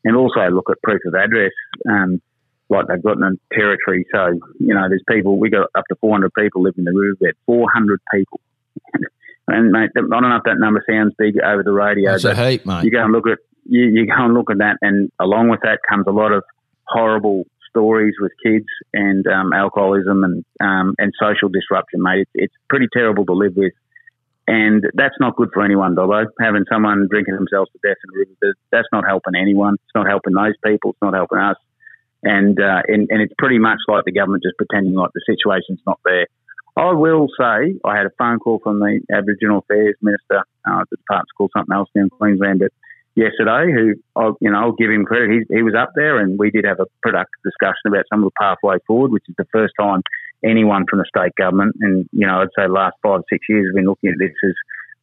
and 0.04 0.16
also 0.16 0.50
look 0.50 0.68
at 0.70 0.80
proof 0.82 1.00
of 1.06 1.14
address, 1.14 1.52
um, 1.88 2.20
like 2.68 2.88
they've 2.88 3.02
got 3.02 3.16
in 3.16 3.20
the 3.20 3.38
Territory. 3.54 4.04
So, 4.14 4.38
you 4.60 4.74
know, 4.74 4.86
there's 4.90 5.04
people, 5.08 5.38
we 5.38 5.48
got 5.48 5.68
up 5.74 5.84
to 5.88 5.96
400 5.96 6.30
people 6.34 6.60
living 6.60 6.84
in 6.86 6.92
the 6.92 6.92
riverbed, 6.92 7.36
400 7.46 8.00
people. 8.12 8.38
And, 9.52 9.70
mate, 9.70 9.90
I 9.96 10.00
don't 10.00 10.10
know 10.10 10.36
if 10.36 10.42
that 10.44 10.58
number 10.58 10.82
sounds 10.88 11.14
big 11.18 11.34
over 11.40 11.62
the 11.62 11.72
radio, 11.72 12.14
It's 12.14 12.24
a 12.24 12.34
heap, 12.34 12.66
mate. 12.66 12.84
you 12.84 12.90
go 12.90 13.02
and 13.02 13.12
look 13.12 13.28
at 13.28 13.38
you, 13.64 13.84
you 13.84 14.06
go 14.06 14.14
and 14.24 14.34
look 14.34 14.50
at 14.50 14.58
that, 14.58 14.76
and 14.82 15.10
along 15.20 15.48
with 15.48 15.60
that 15.62 15.78
comes 15.88 16.06
a 16.08 16.10
lot 16.12 16.32
of 16.32 16.42
horrible 16.88 17.44
stories 17.70 18.14
with 18.20 18.32
kids 18.44 18.66
and 18.92 19.26
um, 19.26 19.52
alcoholism 19.52 20.24
and 20.24 20.44
um, 20.60 20.94
and 20.98 21.12
social 21.20 21.48
disruption, 21.48 22.02
mate. 22.02 22.20
It's, 22.22 22.30
it's 22.34 22.54
pretty 22.68 22.88
terrible 22.92 23.24
to 23.26 23.32
live 23.32 23.54
with, 23.56 23.72
and 24.46 24.84
that's 24.94 25.14
not 25.20 25.36
good 25.36 25.50
for 25.54 25.64
anyone, 25.64 25.94
Dobbo. 25.94 26.26
Having 26.40 26.64
someone 26.70 27.06
drinking 27.10 27.34
themselves 27.34 27.70
to 27.72 27.78
death 27.86 27.96
in 28.04 28.14
a 28.14 28.18
river, 28.18 28.54
that's 28.70 28.88
not 28.92 29.04
helping 29.06 29.34
anyone. 29.40 29.74
It's 29.74 29.94
not 29.94 30.06
helping 30.08 30.34
those 30.34 30.54
people. 30.64 30.90
It's 30.90 31.02
not 31.02 31.14
helping 31.14 31.38
us. 31.38 31.56
And, 32.24 32.60
uh, 32.60 32.82
and 32.86 33.08
and 33.10 33.20
it's 33.20 33.34
pretty 33.36 33.58
much 33.58 33.78
like 33.88 34.04
the 34.04 34.12
government 34.12 34.44
just 34.44 34.56
pretending 34.56 34.94
like 34.94 35.10
the 35.14 35.22
situation's 35.26 35.80
not 35.86 35.98
there. 36.04 36.26
I 36.76 36.92
will 36.92 37.28
say 37.38 37.74
I 37.84 37.96
had 37.96 38.06
a 38.06 38.16
phone 38.18 38.38
call 38.38 38.58
from 38.62 38.78
the 38.78 39.00
Aboriginal 39.12 39.58
Affairs 39.58 39.96
Minister. 40.00 40.44
Uh, 40.66 40.84
the 40.90 40.96
department's 40.96 41.32
called 41.36 41.50
something 41.56 41.74
else 41.74 41.90
in 41.94 42.08
Queensland, 42.08 42.60
but 42.60 42.72
yesterday, 43.14 43.70
who 43.72 43.94
I'll, 44.16 44.36
you 44.40 44.50
know 44.50 44.58
I'll 44.58 44.72
give 44.72 44.90
him 44.90 45.04
credit. 45.04 45.30
He, 45.30 45.56
he 45.56 45.62
was 45.62 45.74
up 45.74 45.90
there, 45.94 46.18
and 46.18 46.38
we 46.38 46.50
did 46.50 46.64
have 46.64 46.80
a 46.80 46.86
productive 47.02 47.42
discussion 47.44 47.88
about 47.88 48.06
some 48.10 48.24
of 48.24 48.30
the 48.32 48.40
pathway 48.40 48.76
forward, 48.86 49.12
which 49.12 49.24
is 49.28 49.34
the 49.36 49.46
first 49.52 49.74
time 49.78 50.00
anyone 50.44 50.84
from 50.88 51.00
the 51.00 51.04
state 51.06 51.34
government, 51.36 51.76
and 51.80 52.08
you 52.12 52.26
know 52.26 52.40
I'd 52.40 52.54
say 52.56 52.66
the 52.66 52.72
last 52.72 52.96
five 53.02 53.20
six 53.28 53.44
years, 53.48 53.68
have 53.68 53.76
been 53.76 53.86
looking 53.86 54.10
at 54.10 54.18
this 54.18 54.32
as 54.44 54.54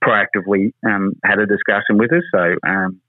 proactively 0.04 0.74
um, 0.86 1.14
had 1.24 1.40
a 1.40 1.46
discussion 1.46 1.98
with 1.98 2.12
us. 2.14 2.24
So. 2.34 2.56
Um, 2.68 3.02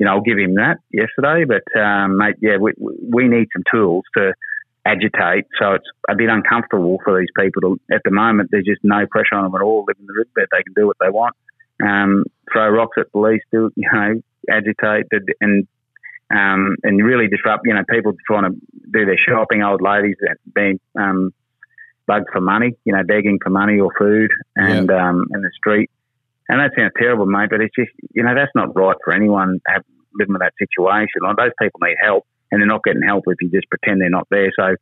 you 0.00 0.06
know, 0.06 0.12
I'll 0.12 0.20
give 0.20 0.38
him 0.38 0.54
that 0.54 0.76
yesterday, 0.92 1.44
but 1.44 1.66
um, 1.76 2.18
mate, 2.18 2.36
yeah, 2.40 2.56
we, 2.56 2.70
we 2.78 3.26
need 3.26 3.48
some 3.52 3.64
tools 3.68 4.04
to 4.16 4.32
agitate. 4.88 5.44
So 5.60 5.74
it's 5.74 5.88
a 6.08 6.14
bit 6.16 6.28
uncomfortable 6.30 6.98
for 7.04 7.18
these 7.18 7.28
people. 7.38 7.60
To, 7.62 7.80
at 7.94 8.00
the 8.04 8.10
moment, 8.10 8.48
there's 8.50 8.64
just 8.64 8.80
no 8.82 9.06
pressure 9.10 9.34
on 9.34 9.44
them 9.44 9.54
at 9.54 9.62
all. 9.62 9.84
Live 9.86 9.96
in 10.00 10.06
the 10.06 10.14
riverbed, 10.14 10.48
they 10.50 10.62
can 10.62 10.72
do 10.74 10.86
what 10.86 10.96
they 11.00 11.10
want. 11.10 11.36
Um, 11.84 12.24
throw 12.52 12.68
rocks 12.70 12.96
at 12.98 13.12
police, 13.12 13.42
do 13.52 13.70
you 13.76 13.88
know, 13.92 14.20
agitate 14.50 15.06
and 15.40 15.66
um, 16.30 16.76
and 16.82 17.04
really 17.04 17.28
disrupt. 17.28 17.62
You 17.66 17.74
know, 17.74 17.84
people 17.88 18.14
trying 18.26 18.50
to 18.50 18.58
do 18.92 19.04
their 19.04 19.18
shopping, 19.18 19.62
old 19.62 19.80
ladies 19.80 20.16
that 20.20 20.36
being 20.54 20.80
um, 20.98 21.32
bugged 22.06 22.28
for 22.32 22.40
money. 22.40 22.76
You 22.84 22.94
know, 22.94 23.02
begging 23.06 23.38
for 23.42 23.50
money 23.50 23.78
or 23.78 23.90
food, 23.96 24.30
and 24.56 24.90
um, 24.90 25.26
in 25.32 25.42
the 25.42 25.50
street. 25.56 25.90
And 26.48 26.60
that 26.60 26.72
sounds 26.76 26.92
terrible, 26.98 27.26
mate, 27.26 27.50
but 27.50 27.60
it's 27.60 27.74
just 27.78 27.90
you 28.14 28.22
know 28.22 28.34
that's 28.34 28.52
not 28.54 28.74
right 28.74 28.96
for 29.04 29.12
anyone 29.12 29.60
have, 29.66 29.84
living 30.18 30.32
with 30.32 30.42
that 30.42 30.54
situation. 30.58 31.22
Like 31.22 31.36
those 31.36 31.52
people 31.60 31.80
need 31.82 31.96
help, 32.02 32.26
and 32.50 32.60
they're 32.60 32.66
not 32.66 32.84
getting 32.84 33.02
help 33.02 33.24
if 33.26 33.36
you 33.40 33.50
just 33.50 33.68
pretend 33.68 34.00
they're 34.00 34.10
not 34.10 34.28
there. 34.30 34.50
So. 34.58 34.76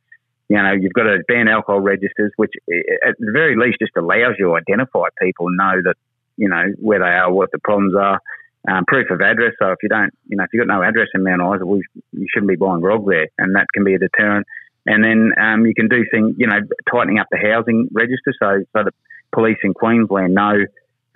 You 0.49 0.55
know, 0.55 0.71
you've 0.71 0.93
got 0.93 1.03
to 1.03 1.17
ban 1.27 1.49
alcohol 1.49 1.81
registers, 1.81 2.31
which 2.37 2.53
eh, 2.71 2.79
at 3.05 3.15
the 3.19 3.33
very 3.33 3.57
least 3.57 3.79
just 3.81 3.91
allows 3.97 4.35
you 4.39 4.45
to 4.45 4.55
identify 4.55 5.09
people 5.19 5.47
and 5.47 5.57
know 5.57 5.81
that 5.83 5.95
you 6.37 6.47
know, 6.47 6.63
where 6.79 6.99
they 6.99 7.05
are, 7.05 7.31
what 7.31 7.51
the 7.51 7.59
problems 7.59 7.93
are. 7.95 8.21
Um, 8.69 8.85
proof 8.85 9.09
of 9.11 9.21
address. 9.21 9.53
So 9.59 9.71
if 9.71 9.77
you 9.81 9.89
don't, 9.89 10.13
you 10.27 10.37
know, 10.37 10.43
if 10.43 10.49
you've 10.53 10.65
got 10.65 10.73
no 10.73 10.83
address 10.83 11.07
in 11.13 11.23
Mount 11.23 11.41
Isa, 11.41 11.65
you 12.11 12.27
shouldn't 12.33 12.49
be 12.49 12.57
buying 12.57 12.81
grog 12.81 13.07
there, 13.07 13.27
and 13.37 13.55
that 13.55 13.67
can 13.73 13.83
be 13.83 13.95
a 13.95 13.99
deterrent. 13.99 14.45
And 14.85 15.03
then 15.03 15.31
um, 15.41 15.65
you 15.65 15.73
can 15.73 15.87
do 15.87 16.03
things, 16.11 16.35
you 16.37 16.47
know, 16.47 16.59
tightening 16.91 17.19
up 17.19 17.27
the 17.31 17.37
housing 17.37 17.87
register 17.93 18.33
so, 18.39 18.63
so 18.73 18.83
that 18.83 18.93
police 19.33 19.57
in 19.63 19.73
Queensland 19.73 20.33
know, 20.33 20.65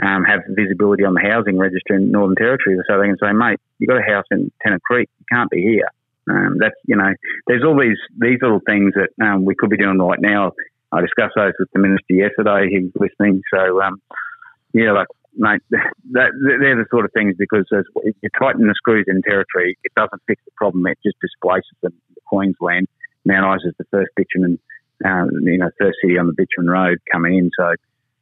um, 0.01 0.23
have 0.23 0.41
visibility 0.49 1.03
on 1.03 1.13
the 1.13 1.21
housing 1.21 1.57
register 1.57 1.95
in 1.95 2.11
Northern 2.11 2.35
Territory 2.35 2.77
so 2.87 2.99
they 2.99 3.07
can 3.07 3.17
say, 3.21 3.33
mate, 3.33 3.59
you've 3.79 3.89
got 3.89 3.97
a 3.97 4.11
house 4.11 4.25
in 4.31 4.51
Tennant 4.61 4.81
Creek, 4.83 5.09
you 5.19 5.25
can't 5.29 5.49
be 5.49 5.61
here. 5.61 5.89
Um, 6.29 6.57
that's, 6.59 6.75
you 6.85 6.95
know, 6.95 7.13
there's 7.47 7.63
all 7.63 7.79
these, 7.79 7.97
these 8.17 8.39
little 8.41 8.61
things 8.65 8.93
that 8.95 9.09
um, 9.25 9.45
we 9.45 9.55
could 9.55 9.69
be 9.69 9.77
doing 9.77 9.97
right 9.97 10.21
now. 10.21 10.51
I 10.91 11.01
discussed 11.01 11.33
those 11.35 11.53
with 11.57 11.69
the 11.73 11.79
minister 11.79 12.13
yesterday. 12.13 12.67
He 12.69 12.79
was 12.79 12.91
listening. 12.95 13.41
So, 13.53 13.81
um, 13.81 14.01
yeah, 14.73 14.91
like, 14.91 15.07
mate, 15.35 15.61
that, 15.69 16.31
they're 16.35 16.75
the 16.75 16.85
sort 16.91 17.05
of 17.05 17.11
things 17.13 17.35
because 17.37 17.65
as, 17.73 17.85
if 18.03 18.15
you 18.21 18.29
tighten 18.37 18.67
the 18.67 18.75
screws 18.75 19.05
in 19.07 19.21
territory, 19.21 19.77
it 19.83 19.91
doesn't 19.95 20.21
fix 20.27 20.41
the 20.45 20.51
problem. 20.57 20.85
It 20.87 20.99
just 21.03 21.19
displaces 21.19 21.75
them. 21.81 21.93
Queensland. 22.31 22.87
Mount 23.25 23.61
Isa 23.61 23.69
is 23.69 23.75
the 23.77 23.85
first 23.91 24.09
bitumen, 24.15 24.57
uh, 25.05 25.25
you 25.41 25.57
know, 25.57 25.69
first 25.77 25.97
city 26.01 26.17
on 26.17 26.27
the 26.27 26.33
bitumen 26.33 26.71
road 26.71 26.97
coming 27.11 27.37
in. 27.37 27.51
So 27.57 27.75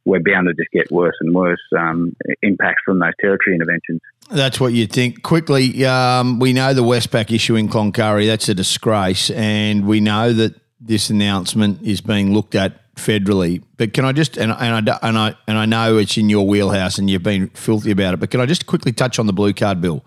we're 0.04 0.20
bound 0.20 0.48
to 0.48 0.54
just 0.54 0.70
get 0.72 0.90
worse 0.90 1.14
and 1.20 1.34
worse 1.34 1.60
um, 1.78 2.16
impacts 2.42 2.82
from 2.84 2.98
those 2.98 3.12
territory 3.20 3.54
interventions. 3.54 4.00
That's 4.30 4.60
what 4.60 4.72
you 4.72 4.86
think. 4.86 5.22
Quickly, 5.22 5.84
um, 5.84 6.38
we 6.38 6.52
know 6.52 6.72
the 6.74 6.82
Westpac 6.82 7.32
issue 7.32 7.56
in 7.56 7.68
Cloncurry, 7.68 8.26
that's 8.26 8.48
a 8.48 8.54
disgrace. 8.54 9.30
And 9.30 9.86
we 9.86 10.00
know 10.00 10.32
that 10.32 10.54
this 10.80 11.10
announcement 11.10 11.82
is 11.82 12.00
being 12.00 12.32
looked 12.32 12.54
at 12.54 12.80
federally. 12.94 13.62
But 13.76 13.92
can 13.92 14.04
I 14.04 14.12
just 14.12 14.36
and, 14.36 14.52
and 14.52 14.90
I 14.90 14.98
and 15.02 15.18
I 15.18 15.34
and 15.46 15.58
I 15.58 15.66
know 15.66 15.98
it's 15.98 16.16
in 16.16 16.28
your 16.28 16.46
wheelhouse 16.46 16.98
and 16.98 17.10
you've 17.10 17.22
been 17.22 17.48
filthy 17.50 17.90
about 17.90 18.14
it. 18.14 18.20
But 18.20 18.30
can 18.30 18.40
I 18.40 18.46
just 18.46 18.66
quickly 18.66 18.92
touch 18.92 19.18
on 19.18 19.26
the 19.26 19.32
blue 19.32 19.52
card 19.52 19.80
bill? 19.80 20.04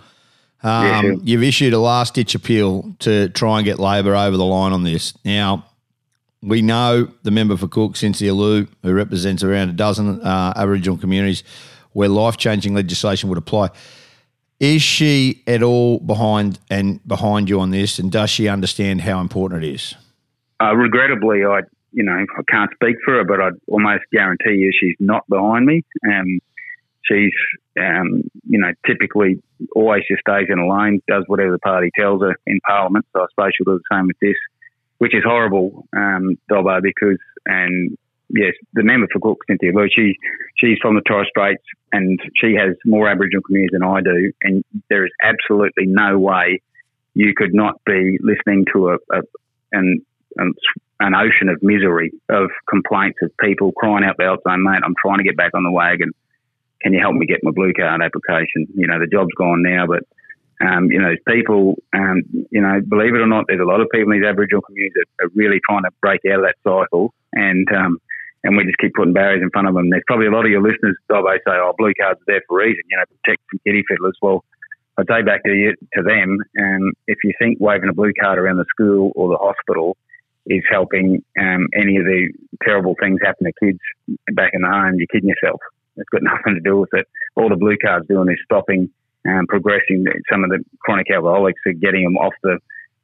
Um, 0.63 1.05
yeah. 1.05 1.13
You've 1.23 1.43
issued 1.43 1.73
a 1.73 1.79
last 1.79 2.13
ditch 2.13 2.35
appeal 2.35 2.95
to 2.99 3.29
try 3.29 3.57
and 3.57 3.65
get 3.65 3.79
Labor 3.79 4.15
over 4.15 4.37
the 4.37 4.45
line 4.45 4.71
on 4.71 4.83
this. 4.83 5.13
Now, 5.25 5.65
we 6.43 6.61
know 6.61 7.07
the 7.23 7.31
member 7.31 7.55
for 7.55 7.67
Cook, 7.67 7.95
Cynthia 7.95 8.33
Lui, 8.33 8.67
who 8.83 8.93
represents 8.93 9.43
around 9.43 9.69
a 9.69 9.73
dozen 9.73 10.21
uh, 10.21 10.53
Aboriginal 10.55 10.97
communities 10.97 11.43
where 11.93 12.09
life 12.09 12.37
changing 12.37 12.73
legislation 12.73 13.29
would 13.29 13.37
apply. 13.37 13.69
Is 14.59 14.81
she 14.81 15.41
at 15.47 15.63
all 15.63 15.99
behind 15.99 16.59
and 16.69 17.05
behind 17.07 17.49
you 17.49 17.59
on 17.59 17.71
this, 17.71 17.97
and 17.97 18.11
does 18.11 18.29
she 18.29 18.47
understand 18.47 19.01
how 19.01 19.21
important 19.21 19.63
it 19.63 19.73
is? 19.73 19.95
Uh, 20.61 20.75
regrettably, 20.75 21.45
I 21.45 21.61
you 21.91 22.03
know 22.03 22.13
I 22.13 22.51
can't 22.51 22.71
speak 22.73 22.97
for 23.03 23.15
her, 23.15 23.23
but 23.23 23.39
I'd 23.39 23.53
almost 23.67 24.03
guarantee 24.11 24.55
you 24.55 24.71
she's 24.77 24.95
not 24.99 25.27
behind 25.29 25.65
me. 25.65 25.83
Um, 26.05 26.39
she's 27.03 27.33
um, 27.79 28.23
you 28.47 28.59
know 28.59 28.71
typically 28.85 29.41
always 29.75 30.03
just 30.09 30.21
stays 30.21 30.47
in 30.49 30.59
a 30.59 30.99
does 31.07 31.23
whatever 31.27 31.51
the 31.51 31.59
party 31.59 31.89
tells 31.97 32.21
her 32.21 32.35
in 32.45 32.59
Parliament. 32.67 33.05
So 33.13 33.21
I 33.21 33.25
suppose 33.31 33.51
she'll 33.55 33.73
do 33.73 33.79
the 33.79 33.95
same 33.95 34.07
with 34.07 34.19
this, 34.21 34.35
which 34.97 35.15
is 35.15 35.23
horrible, 35.25 35.87
um, 35.95 36.37
Dobbo, 36.49 36.81
because 36.81 37.17
and 37.45 37.97
yes, 38.29 38.53
the 38.73 38.83
member 38.83 39.07
for 39.11 39.19
Cook, 39.19 39.39
Cynthia 39.47 39.71
Lui, 39.73 39.89
she 39.93 40.15
she's 40.57 40.77
from 40.81 40.95
the 40.95 41.01
Torres 41.07 41.27
Straits 41.29 41.63
and 41.91 42.19
she 42.35 42.55
has 42.55 42.75
more 42.85 43.09
Aboriginal 43.09 43.43
communities 43.43 43.71
than 43.73 43.83
I 43.83 44.01
do, 44.01 44.31
and 44.41 44.63
there 44.89 45.05
is 45.05 45.11
absolutely 45.21 45.85
no 45.85 46.17
way 46.19 46.61
you 47.13 47.33
could 47.35 47.53
not 47.53 47.79
be 47.85 48.17
listening 48.21 48.65
to 48.73 48.89
a, 48.89 48.95
a 49.11 49.21
an 49.71 50.05
an, 50.37 50.53
an 50.99 51.13
ocean 51.15 51.49
of 51.49 51.61
misery, 51.61 52.11
of 52.29 52.49
complaints 52.69 53.19
of 53.21 53.31
people 53.39 53.71
crying 53.71 54.03
out 54.03 54.17
loud 54.19 54.39
saying, 54.45 54.63
mate, 54.63 54.81
I'm 54.83 54.95
trying 55.01 55.19
to 55.19 55.23
get 55.23 55.37
back 55.37 55.51
on 55.53 55.63
the 55.63 55.71
wagon. 55.71 56.11
Can 56.81 56.93
you 56.93 56.99
help 56.99 57.15
me 57.15 57.25
get 57.25 57.43
my 57.43 57.51
blue 57.51 57.73
card 57.73 58.01
application? 58.01 58.67
You 58.75 58.87
know, 58.87 58.99
the 58.99 59.07
job's 59.07 59.33
gone 59.37 59.61
now, 59.61 59.85
but, 59.87 60.03
um, 60.61 60.91
you 60.91 61.01
know, 61.01 61.15
people, 61.27 61.75
um, 61.93 62.23
you 62.51 62.61
know, 62.61 62.81
believe 62.87 63.15
it 63.15 63.21
or 63.21 63.27
not, 63.27 63.45
there's 63.47 63.61
a 63.61 63.65
lot 63.65 63.81
of 63.81 63.87
people 63.91 64.11
in 64.11 64.19
these 64.19 64.27
Aboriginal 64.27 64.61
communities 64.61 64.93
that 64.95 65.25
are 65.25 65.29
really 65.35 65.59
trying 65.67 65.83
to 65.83 65.91
break 66.01 66.21
out 66.31 66.39
of 66.39 66.45
that 66.45 66.55
cycle. 66.63 67.13
And, 67.33 67.67
um, 67.73 67.99
and 68.43 68.57
we 68.57 68.65
just 68.65 68.77
keep 68.77 68.93
putting 68.93 69.13
barriers 69.13 69.41
in 69.41 69.49
front 69.49 69.67
of 69.67 69.73
them. 69.73 69.89
There's 69.89 70.03
probably 70.05 70.27
a 70.27 70.31
lot 70.31 70.45
of 70.45 70.51
your 70.51 70.61
listeners, 70.61 70.97
Dobbo, 71.09 71.35
say, 71.37 71.55
oh, 71.55 71.73
blue 71.77 71.93
cards 71.99 72.19
are 72.21 72.27
there 72.27 72.41
for 72.47 72.61
a 72.61 72.65
reason, 72.67 72.83
you 72.89 72.97
know, 72.97 73.03
protect 73.23 73.41
from 73.49 73.59
kitty 73.65 73.83
fiddlers. 73.87 74.17
Well, 74.21 74.43
I 74.97 75.03
say 75.09 75.23
back 75.23 75.43
to 75.43 75.53
you, 75.53 75.73
to 75.95 76.03
them, 76.03 76.37
and 76.55 76.83
um, 76.83 76.93
if 77.07 77.17
you 77.23 77.33
think 77.39 77.57
waving 77.59 77.89
a 77.89 77.93
blue 77.93 78.11
card 78.19 78.37
around 78.37 78.57
the 78.57 78.65
school 78.69 79.11
or 79.15 79.29
the 79.29 79.37
hospital 79.37 79.97
is 80.45 80.61
helping 80.69 81.23
um, 81.39 81.67
any 81.73 81.97
of 81.97 82.03
the 82.03 82.29
terrible 82.63 82.95
things 83.01 83.19
happen 83.23 83.47
to 83.47 83.53
kids 83.65 83.79
back 84.33 84.51
in 84.53 84.61
the 84.61 84.67
home, 84.67 84.95
you're 84.97 85.07
kidding 85.07 85.29
yourself. 85.29 85.59
It's 85.95 86.09
got 86.09 86.21
nothing 86.21 86.55
to 86.55 86.59
do 86.59 86.77
with 86.77 86.89
it. 86.93 87.07
All 87.35 87.49
the 87.49 87.55
blue 87.55 87.77
cards 87.77 88.07
doing 88.07 88.29
is 88.29 88.37
stopping 88.45 88.89
um, 89.27 89.47
progressing 89.47 90.05
some 90.31 90.43
of 90.43 90.49
the 90.49 90.63
chronic 90.79 91.07
alcoholics 91.11 91.59
are 91.65 91.73
getting 91.73 92.03
them 92.03 92.17
off 92.17 92.33
the 92.43 92.59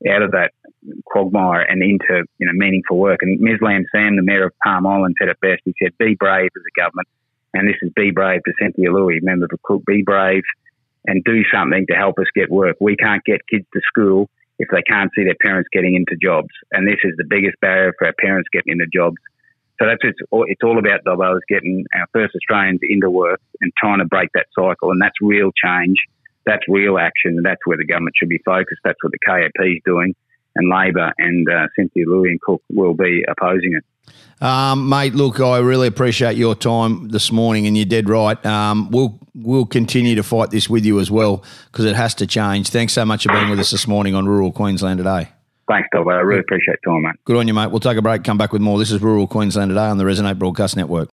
out 0.10 0.22
of 0.22 0.32
that 0.32 0.52
quagmire 1.06 1.62
and 1.62 1.84
into 1.84 2.24
you 2.38 2.46
know 2.46 2.54
meaningful 2.54 2.98
work. 2.98 3.20
And 3.22 3.40
Mislam 3.40 3.84
Sam, 3.92 4.16
the 4.16 4.24
mayor 4.24 4.48
of 4.48 4.54
Palm 4.64 4.86
Island, 4.86 5.16
said 5.20 5.30
it 5.30 5.40
best. 5.42 5.62
He 5.66 5.74
said, 5.82 5.98
"Be 5.98 6.16
brave 6.16 6.50
as 6.56 6.64
a 6.64 6.80
government," 6.80 7.08
and 7.54 7.68
this 7.68 7.76
is 7.82 7.92
"Be 7.96 8.12
brave" 8.12 8.42
to 8.46 8.54
Cynthia 8.62 8.92
Lui, 8.92 9.20
member 9.22 9.48
the 9.50 9.58
Cook. 9.64 9.84
Be 9.86 10.04
brave 10.04 10.44
and 11.06 11.24
do 11.24 11.44
something 11.54 11.86
to 11.90 11.96
help 11.96 12.20
us 12.20 12.28
get 12.36 12.52
work. 12.52 12.78
We 12.80 12.96
can't 12.96 13.24
get 13.24 13.42
kids 13.48 13.66
to 13.74 13.82
school 13.88 14.30
if 14.60 14.68
they 14.72 14.82
can't 14.82 15.10
see 15.16 15.24
their 15.24 15.40
parents 15.42 15.70
getting 15.72 15.96
into 15.96 16.18
jobs. 16.22 16.50
And 16.72 16.88
this 16.88 17.00
is 17.04 17.14
the 17.18 17.24
biggest 17.28 17.60
barrier 17.62 17.94
for 17.98 18.08
our 18.08 18.14
parents 18.20 18.50
getting 18.52 18.74
into 18.74 18.86
jobs. 18.94 19.16
So 19.80 19.88
that's 19.88 20.02
it's 20.04 20.20
all, 20.30 20.46
it's 20.48 20.62
all 20.64 20.78
about 20.78 21.04
Dobbo 21.06 21.38
is 21.38 21.44
getting 21.48 21.86
our 21.96 22.06
first 22.12 22.36
Australians 22.36 22.80
into 22.84 23.10
work 23.10 23.40
and 23.62 23.72
trying 23.78 24.00
to 24.00 24.06
break 24.06 24.30
that 24.34 24.48
cycle. 24.54 24.92
And 24.92 25.02
that's 25.02 25.16
real 25.22 25.52
change. 25.64 25.98
That's 26.46 26.64
real 26.68 26.98
action. 26.98 27.36
And 27.38 27.46
that's 27.46 27.62
where 27.66 27.78
the 27.78 27.86
government 27.86 28.16
should 28.18 28.30
be 28.30 28.42
focused. 28.44 28.82
That's 28.84 29.02
what 29.02 29.14
the 29.14 29.20
KAP 29.26 29.66
is 29.66 29.82
doing. 29.86 30.16
And 30.56 30.70
Labor 30.70 31.14
and 31.18 31.48
uh, 31.48 31.68
Cynthia 31.78 32.06
Lui 32.08 32.30
and 32.30 32.42
Cook 32.42 32.62
will 32.70 32.94
be 32.94 33.24
opposing 33.30 33.76
it. 33.78 33.86
Um, 34.44 34.90
mate, 34.90 35.14
look, 35.14 35.40
I 35.40 35.60
really 35.60 35.88
appreciate 35.88 36.36
your 36.36 36.56
time 36.56 37.10
this 37.10 37.32
morning, 37.32 37.68
and 37.68 37.78
you're 37.78 37.86
dead 37.86 38.10
right. 38.10 38.44
Um, 38.46 38.90
we'll 38.90 39.20
we'll 39.36 39.68
continue 39.68 40.16
to 40.16 40.24
fight 40.24 40.50
this 40.50 40.68
with 40.68 40.86
you 40.86 41.00
as 41.00 41.12
well 41.12 41.44
because 41.72 41.86
it 41.86 41.96
has 41.96 42.16
to 42.16 42.26
change. 42.26 42.70
Thanks 42.70 42.94
so 42.94 43.06
much 43.06 43.24
for 43.24 43.32
being 43.32 43.50
with 43.50 43.60
us 43.60 43.70
this 43.70 43.88
morning 43.88 44.16
on 44.16 44.28
Rural 44.28 44.52
Queensland 44.52 44.98
today. 44.98 45.30
Thanks, 45.70 45.88
Dobbo. 45.94 46.12
I 46.12 46.22
really 46.22 46.42
appreciate 46.42 46.80
your 46.84 46.96
time, 46.96 47.04
mate. 47.04 47.16
Good 47.26 47.38
on 47.38 47.48
you, 47.48 47.54
mate. 47.54 47.68
We'll 47.68 47.80
take 47.80 47.98
a 47.98 48.02
break, 48.02 48.24
come 48.24 48.38
back 48.38 48.52
with 48.52 48.62
more. 48.62 48.80
This 48.80 48.92
is 48.92 49.02
Rural 49.02 49.28
Queensland 49.28 49.70
today 49.70 49.82
on 49.82 49.98
the 49.98 50.04
Resonate 50.04 50.40
Broadcast 50.40 50.76
Network. 50.76 51.10